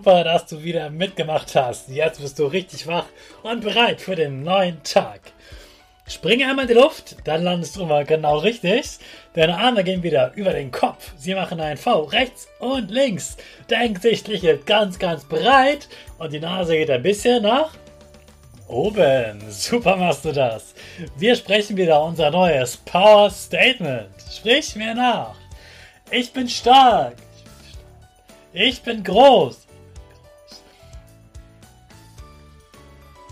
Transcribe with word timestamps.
Super, 0.00 0.24
dass 0.24 0.46
du 0.46 0.62
wieder 0.62 0.88
mitgemacht 0.88 1.54
hast. 1.54 1.90
Jetzt 1.90 2.22
bist 2.22 2.38
du 2.38 2.46
richtig 2.46 2.86
wach 2.86 3.04
und 3.42 3.60
bereit 3.60 4.00
für 4.00 4.16
den 4.16 4.42
neuen 4.42 4.82
Tag. 4.82 5.20
Springe 6.08 6.48
einmal 6.48 6.64
in 6.64 6.68
die 6.68 6.80
Luft, 6.80 7.16
dann 7.24 7.42
landest 7.42 7.76
du 7.76 7.84
mal 7.84 8.06
genau 8.06 8.38
richtig. 8.38 8.98
Deine 9.34 9.58
Arme 9.58 9.84
gehen 9.84 10.02
wieder 10.02 10.32
über 10.36 10.54
den 10.54 10.70
Kopf. 10.70 11.12
Sie 11.18 11.34
machen 11.34 11.60
ein 11.60 11.76
V 11.76 12.04
rechts 12.04 12.48
und 12.60 12.90
links. 12.90 13.36
Dein 13.68 13.92
Gesicht 13.92 14.26
liegt 14.26 14.66
ganz, 14.66 14.98
ganz 14.98 15.26
breit 15.26 15.86
und 16.16 16.32
die 16.32 16.40
Nase 16.40 16.78
geht 16.78 16.88
ein 16.88 17.02
bisschen 17.02 17.42
nach 17.42 17.74
oben. 18.66 19.38
Super 19.50 19.96
machst 19.96 20.24
du 20.24 20.32
das. 20.32 20.74
Wir 21.18 21.36
sprechen 21.36 21.76
wieder 21.76 22.02
unser 22.02 22.30
neues 22.30 22.78
Power 22.78 23.28
Statement. 23.28 24.08
Sprich 24.34 24.74
mir 24.76 24.94
nach. 24.94 25.34
Ich 26.10 26.32
bin 26.32 26.48
stark. 26.48 27.16
Ich 28.54 28.80
bin 28.80 29.04
groß. 29.04 29.66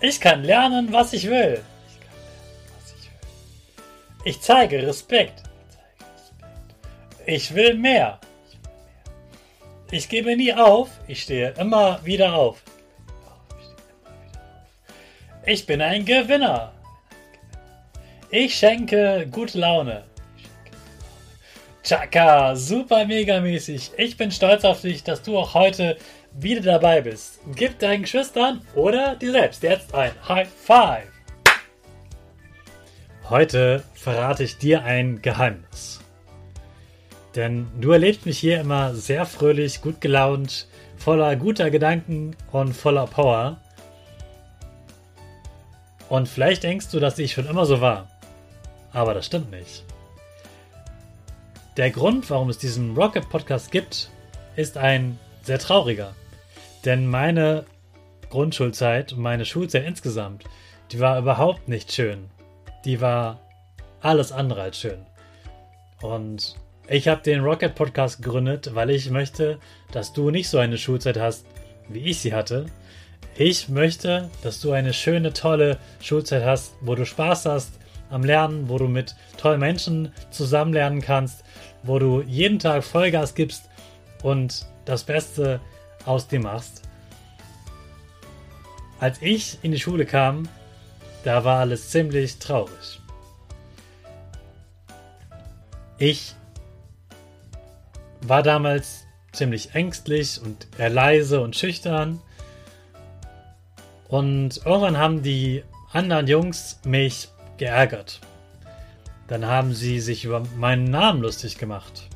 Ich 0.00 0.20
kann 0.20 0.44
lernen, 0.44 0.92
was 0.92 1.12
ich 1.12 1.28
will. 1.28 1.62
Ich 4.24 4.40
zeige 4.40 4.86
Respekt. 4.86 5.42
Ich 7.26 7.54
will 7.54 7.74
mehr. 7.74 8.18
Ich 9.90 10.08
gebe 10.08 10.36
nie 10.36 10.54
auf. 10.54 10.88
Ich 11.06 11.22
stehe 11.22 11.50
immer 11.58 12.00
wieder 12.04 12.34
auf. 12.34 12.62
Ich 15.44 15.66
bin 15.66 15.82
ein 15.82 16.04
Gewinner. 16.04 16.72
Ich 18.30 18.54
schenke 18.54 19.26
gute 19.30 19.58
Laune. 19.58 20.04
Chaka, 21.82 22.54
super 22.56 23.04
mega 23.04 23.40
mäßig. 23.40 23.90
Ich 23.96 24.16
bin 24.16 24.30
stolz 24.30 24.64
auf 24.64 24.82
dich, 24.82 25.02
dass 25.02 25.22
du 25.22 25.38
auch 25.38 25.54
heute 25.54 25.96
wieder 26.32 26.62
dabei 26.62 27.00
bist. 27.00 27.40
Gib 27.54 27.78
deinen 27.78 28.02
Geschwistern 28.02 28.62
oder 28.74 29.16
dir 29.16 29.32
selbst 29.32 29.62
jetzt 29.62 29.94
ein 29.94 30.12
High 30.28 30.48
Five. 30.48 31.08
Heute 33.28 33.84
verrate 33.94 34.42
ich 34.42 34.58
dir 34.58 34.82
ein 34.82 35.22
Geheimnis. 35.22 36.00
Denn 37.36 37.68
du 37.80 37.92
erlebst 37.92 38.26
mich 38.26 38.38
hier 38.38 38.60
immer 38.60 38.94
sehr 38.94 39.24
fröhlich, 39.24 39.82
gut 39.82 40.00
gelaunt, 40.00 40.66
voller 40.96 41.36
guter 41.36 41.70
Gedanken 41.70 42.36
und 42.50 42.74
voller 42.74 43.06
Power. 43.06 43.60
Und 46.08 46.28
vielleicht 46.28 46.64
denkst 46.64 46.88
du, 46.90 46.98
dass 46.98 47.18
ich 47.18 47.32
schon 47.32 47.46
immer 47.46 47.66
so 47.66 47.80
war. 47.80 48.08
Aber 48.92 49.14
das 49.14 49.26
stimmt 49.26 49.52
nicht. 49.52 49.84
Der 51.76 51.90
Grund, 51.90 52.28
warum 52.30 52.50
es 52.50 52.58
diesen 52.58 52.96
Rocket 52.96 53.28
Podcast 53.30 53.70
gibt, 53.70 54.10
ist 54.56 54.76
ein 54.76 55.18
sehr 55.42 55.58
trauriger. 55.58 56.14
Denn 56.84 57.06
meine 57.06 57.66
Grundschulzeit 58.30 59.12
und 59.12 59.20
meine 59.20 59.44
Schulzeit 59.44 59.84
insgesamt, 59.84 60.44
die 60.92 61.00
war 61.00 61.18
überhaupt 61.18 61.68
nicht 61.68 61.92
schön. 61.92 62.30
Die 62.84 63.00
war 63.00 63.40
alles 64.00 64.32
andere 64.32 64.62
als 64.62 64.78
schön. 64.78 65.06
Und 66.00 66.56
ich 66.88 67.08
habe 67.08 67.22
den 67.22 67.40
Rocket 67.40 67.74
Podcast 67.74 68.22
gegründet, 68.22 68.74
weil 68.74 68.90
ich 68.90 69.10
möchte, 69.10 69.58
dass 69.92 70.12
du 70.12 70.30
nicht 70.30 70.48
so 70.48 70.58
eine 70.58 70.78
Schulzeit 70.78 71.18
hast, 71.18 71.44
wie 71.88 72.00
ich 72.00 72.20
sie 72.20 72.34
hatte. 72.34 72.66
Ich 73.36 73.68
möchte, 73.68 74.30
dass 74.42 74.60
du 74.60 74.72
eine 74.72 74.92
schöne, 74.92 75.32
tolle 75.32 75.78
Schulzeit 76.00 76.44
hast, 76.44 76.74
wo 76.80 76.94
du 76.94 77.04
Spaß 77.04 77.46
hast 77.46 77.78
am 78.10 78.24
Lernen, 78.24 78.68
wo 78.68 78.78
du 78.78 78.88
mit 78.88 79.14
tollen 79.36 79.60
Menschen 79.60 80.12
zusammen 80.30 80.72
lernen 80.72 81.00
kannst, 81.00 81.44
wo 81.82 81.98
du 81.98 82.22
jeden 82.22 82.58
Tag 82.58 82.82
Vollgas 82.82 83.34
gibst 83.34 83.70
und 84.22 84.66
das 84.84 85.04
Beste 85.04 85.60
aus 86.06 86.28
dir 86.28 86.40
machst. 86.40 86.82
Als 88.98 89.20
ich 89.22 89.58
in 89.62 89.72
die 89.72 89.80
Schule 89.80 90.04
kam, 90.04 90.48
da 91.24 91.44
war 91.44 91.60
alles 91.60 91.90
ziemlich 91.90 92.38
traurig. 92.38 93.00
Ich 95.98 96.34
war 98.22 98.42
damals 98.42 99.04
ziemlich 99.32 99.74
ängstlich 99.74 100.40
und 100.42 100.66
eher 100.78 100.90
leise 100.90 101.40
und 101.40 101.56
schüchtern. 101.56 102.20
Und 104.08 104.58
irgendwann 104.64 104.98
haben 104.98 105.22
die 105.22 105.62
anderen 105.92 106.26
Jungs 106.26 106.80
mich 106.84 107.28
geärgert. 107.58 108.20
Dann 109.28 109.46
haben 109.46 109.74
sie 109.74 110.00
sich 110.00 110.24
über 110.24 110.42
meinen 110.56 110.84
Namen 110.84 111.22
lustig 111.22 111.58
gemacht. 111.58 112.08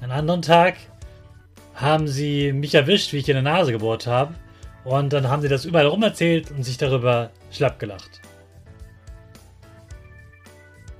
Einen 0.00 0.12
anderen 0.12 0.42
Tag 0.42 0.76
haben 1.74 2.06
sie 2.06 2.52
mich 2.52 2.74
erwischt, 2.74 3.12
wie 3.12 3.18
ich 3.18 3.28
in 3.28 3.34
der 3.34 3.42
Nase 3.42 3.72
gebohrt 3.72 4.06
habe. 4.06 4.34
Und 4.84 5.12
dann 5.12 5.28
haben 5.28 5.42
sie 5.42 5.48
das 5.48 5.64
überall 5.64 5.86
rum 5.86 6.02
erzählt 6.02 6.50
und 6.50 6.62
sich 6.62 6.78
darüber 6.78 7.30
schlapp 7.50 7.78
gelacht. 7.78 8.20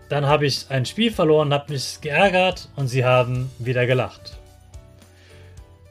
Dann 0.08 0.26
habe 0.26 0.47
ich 0.47 0.70
ein 0.70 0.84
Spiel 0.84 1.12
verloren, 1.12 1.53
habe 1.53 1.72
mich 1.72 2.00
geärgert 2.00 2.69
und 2.76 2.88
sie 2.88 3.04
haben 3.04 3.50
wieder 3.58 3.87
gelacht. 3.87 4.37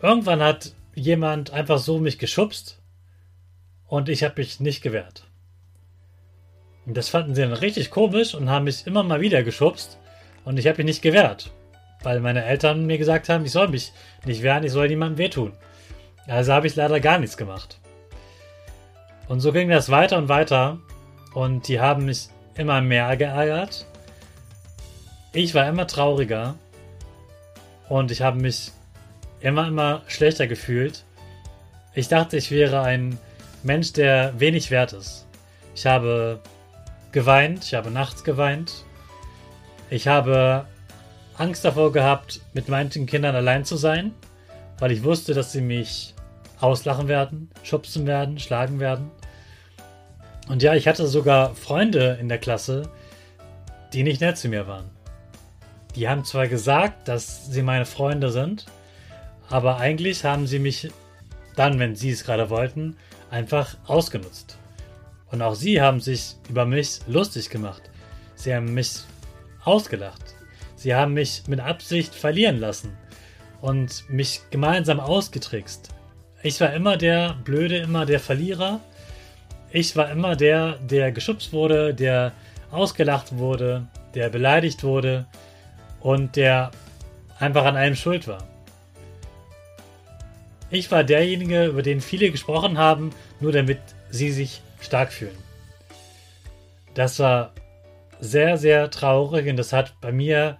Irgendwann 0.02 0.42
hat 0.42 0.74
jemand 0.96 1.52
einfach 1.52 1.78
so 1.78 2.00
mich 2.00 2.18
geschubst 2.18 2.80
und 3.88 4.10
ich 4.10 4.24
habe 4.24 4.36
mich 4.38 4.60
nicht 4.60 4.82
gewehrt. 4.82 5.24
Und 6.86 6.98
das 6.98 7.10
fanden 7.10 7.36
sie 7.36 7.42
dann 7.42 7.54
richtig 7.54 7.90
komisch 7.90 8.34
und 8.34 8.50
haben 8.50 8.66
mich 8.66 8.86
immer 8.88 9.04
mal 9.04 9.22
wieder 9.22 9.44
geschubst 9.44 9.98
und 10.46 10.58
ich 10.58 10.68
habe 10.68 10.78
mich 10.78 10.86
nicht 10.86 11.02
gewehrt 11.02 11.52
weil 12.08 12.22
meine 12.22 12.46
Eltern 12.46 12.86
mir 12.86 12.98
gesagt 12.98 13.28
haben, 13.28 13.44
ich 13.44 13.52
soll 13.52 13.68
mich 13.68 13.92
nicht 14.24 14.42
wehren, 14.42 14.64
ich 14.64 14.72
soll 14.72 14.88
niemandem 14.88 15.18
wehtun. 15.18 15.52
Also 16.26 16.54
habe 16.54 16.66
ich 16.66 16.74
leider 16.78 17.02
gar 17.02 17.20
nichts 17.20 17.36
gemacht. 17.36 17.82
Und 19.28 19.42
so 19.42 19.52
ging 19.52 19.68
das 19.68 19.90
weiter 19.90 20.18
und 20.18 20.30
weiter 20.30 20.80
und 21.34 21.68
die 21.68 21.82
haben 21.82 22.06
mich 22.06 22.30
immer 22.56 22.80
mehr 22.80 23.18
geärgert. 23.18 23.86
Ich 25.34 25.54
war 25.54 25.68
immer 25.68 25.86
trauriger 25.86 26.56
und 27.90 28.10
ich 28.10 28.22
habe 28.22 28.40
mich 28.40 28.72
immer, 29.42 29.68
immer 29.68 30.04
schlechter 30.08 30.48
gefühlt. 30.48 31.04
Ich 31.94 32.08
dachte, 32.08 32.38
ich 32.38 32.52
wäre 32.52 32.84
ein 32.84 33.20
Mensch, 33.64 33.92
der 33.92 34.32
wenig 34.40 34.72
wert 34.72 34.94
ist. 34.94 35.28
Ich 35.76 35.86
habe 35.86 36.40
geweint, 37.12 37.66
ich 37.66 37.74
habe 37.74 37.92
nachts 37.92 38.24
geweint. 38.24 38.86
Ich 39.90 40.08
habe 40.08 40.68
Angst 41.38 41.64
davor 41.64 41.92
gehabt, 41.92 42.42
mit 42.54 42.68
manchen 42.68 43.06
Kindern 43.06 43.36
allein 43.36 43.64
zu 43.64 43.78
sein, 43.78 44.12
weil 44.80 44.92
ich 44.92 45.04
wusste, 45.04 45.34
dass 45.34 45.52
sie 45.52 45.62
mich 45.62 46.14
auslachen 46.60 47.08
werden, 47.08 47.50
schubsen 47.64 48.08
werden, 48.08 48.40
schlagen 48.40 48.80
werden. 48.80 49.12
Und 50.50 50.64
ja, 50.64 50.74
ich 50.74 50.88
hatte 50.88 51.08
sogar 51.08 51.56
Freunde 51.56 52.18
in 52.20 52.30
der 52.30 52.40
Klasse, 52.40 52.90
die 53.94 54.04
nicht 54.04 54.22
nett 54.22 54.38
zu 54.38 54.50
mir 54.50 54.68
waren. 54.68 54.90
Die 55.96 56.10
haben 56.10 56.24
zwar 56.26 56.48
gesagt, 56.48 57.08
dass 57.08 57.48
sie 57.52 57.64
meine 57.64 57.86
Freunde 57.86 58.32
sind, 58.32 58.66
Aber 59.50 59.78
eigentlich 59.78 60.26
haben 60.26 60.46
sie 60.46 60.60
mich 60.60 60.90
dann, 61.56 61.80
wenn 61.80 61.96
sie 61.96 62.12
es 62.12 62.24
gerade 62.24 62.50
wollten, 62.50 62.98
einfach 63.32 63.78
ausgenutzt. 63.86 64.58
Und 65.32 65.42
auch 65.42 65.56
sie 65.56 65.82
haben 65.82 66.00
sich 66.00 66.36
über 66.50 66.66
mich 66.66 67.00
lustig 67.08 67.50
gemacht. 67.50 67.82
Sie 68.36 68.54
haben 68.54 68.74
mich 68.74 69.00
ausgelacht. 69.64 70.36
Sie 70.78 70.94
haben 70.94 71.14
mich 71.14 71.44
mit 71.48 71.60
Absicht 71.60 72.14
verlieren 72.14 72.60
lassen 72.60 72.96
und 73.62 74.08
mich 74.10 74.42
gemeinsam 74.52 75.00
ausgetrickst. 75.00 75.90
Ich 76.44 76.62
war 76.62 76.72
immer 76.74 76.98
der 76.98 77.36
Blöde, 77.44 77.78
immer 77.78 78.06
der 78.06 78.20
Verlierer. 78.20 78.80
Ich 79.72 79.96
war 79.96 80.12
immer 80.12 80.36
der, 80.36 80.78
der 80.78 81.12
geschubst 81.12 81.52
wurde, 81.52 81.94
der 81.94 82.32
ausgelacht 82.72 83.38
wurde, 83.38 83.88
der 84.14 84.30
beleidigt 84.30 84.84
wurde 84.84 85.26
und 86.00 86.36
der 86.36 86.72
einfach 87.40 87.66
an 87.66 87.76
allem 87.76 87.96
schuld 87.96 88.28
war. 88.28 88.48
Ich 90.70 90.92
war 90.92 91.04
derjenige, 91.04 91.66
über 91.66 91.82
den 91.82 92.02
viele 92.02 92.30
gesprochen 92.30 92.78
haben, 92.78 93.12
nur 93.40 93.52
damit 93.52 93.80
sie 94.10 94.32
sich 94.32 94.62
stark 94.80 95.12
fühlen. 95.12 95.38
Das 96.94 97.20
war 97.20 97.52
sehr, 98.20 98.58
sehr 98.58 98.92
traurig 98.92 99.48
und 99.48 99.58
das 99.58 99.74
hat 99.74 100.00
bei 100.02 100.12
mir 100.12 100.58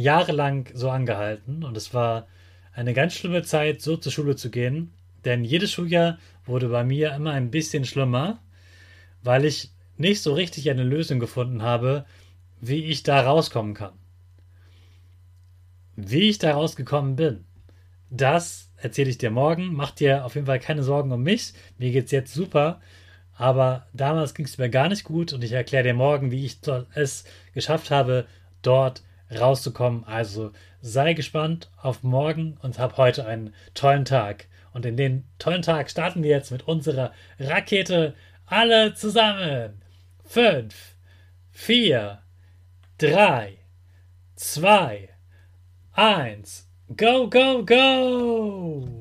jahrelang 0.00 0.68
so 0.74 0.90
angehalten 0.90 1.62
und 1.62 1.76
es 1.76 1.92
war 1.94 2.26
eine 2.72 2.94
ganz 2.94 3.14
schlimme 3.14 3.42
Zeit, 3.42 3.82
so 3.82 3.96
zur 3.96 4.12
Schule 4.12 4.36
zu 4.36 4.50
gehen, 4.50 4.92
denn 5.24 5.44
jedes 5.44 5.72
Schuljahr 5.72 6.18
wurde 6.46 6.68
bei 6.68 6.84
mir 6.84 7.12
immer 7.14 7.32
ein 7.32 7.50
bisschen 7.50 7.84
schlimmer, 7.84 8.40
weil 9.22 9.44
ich 9.44 9.70
nicht 9.96 10.22
so 10.22 10.32
richtig 10.32 10.70
eine 10.70 10.84
Lösung 10.84 11.20
gefunden 11.20 11.62
habe, 11.62 12.06
wie 12.60 12.84
ich 12.84 13.02
da 13.02 13.20
rauskommen 13.20 13.74
kann. 13.74 13.92
Wie 15.96 16.30
ich 16.30 16.38
da 16.38 16.54
rausgekommen 16.54 17.16
bin, 17.16 17.44
das 18.08 18.70
erzähle 18.76 19.10
ich 19.10 19.18
dir 19.18 19.30
morgen. 19.30 19.74
Mach 19.74 19.90
dir 19.90 20.24
auf 20.24 20.34
jeden 20.34 20.46
Fall 20.46 20.58
keine 20.58 20.82
Sorgen 20.82 21.12
um 21.12 21.22
mich. 21.22 21.52
Mir 21.76 21.92
geht's 21.92 22.10
jetzt 22.10 22.32
super. 22.32 22.80
Aber 23.34 23.86
damals 23.92 24.34
ging 24.34 24.46
es 24.46 24.58
mir 24.58 24.70
gar 24.70 24.88
nicht 24.88 25.04
gut 25.04 25.32
und 25.32 25.44
ich 25.44 25.52
erkläre 25.52 25.84
dir 25.84 25.94
morgen, 25.94 26.30
wie 26.30 26.44
ich 26.44 26.58
es 26.94 27.24
geschafft 27.54 27.90
habe, 27.90 28.26
dort 28.62 29.02
rauszukommen. 29.30 30.04
Also 30.04 30.52
sei 30.80 31.14
gespannt 31.14 31.70
auf 31.80 32.02
morgen 32.02 32.58
und 32.62 32.78
hab 32.78 32.96
heute 32.96 33.26
einen 33.26 33.54
tollen 33.74 34.04
Tag. 34.04 34.46
Und 34.72 34.86
in 34.86 34.96
den 34.96 35.24
tollen 35.38 35.62
Tag 35.62 35.90
starten 35.90 36.22
wir 36.22 36.30
jetzt 36.30 36.50
mit 36.50 36.66
unserer 36.68 37.12
Rakete 37.38 38.14
alle 38.46 38.94
zusammen. 38.94 39.82
Fünf, 40.24 40.94
vier, 41.50 42.22
drei, 42.98 43.58
zwei, 44.36 45.08
eins, 45.92 46.68
go, 46.96 47.28
go, 47.28 47.64
go! 47.64 48.99